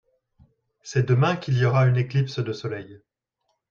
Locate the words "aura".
1.65-1.85